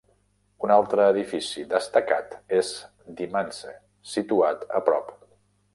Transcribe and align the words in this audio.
Un 0.67 0.71
altre 0.75 1.05
edifici 1.13 1.65
destacat 1.73 2.33
és 2.61 2.73
The 3.21 3.29
Manse, 3.37 3.79
situat 4.15 4.69
a 4.81 4.85
prop. 4.91 5.19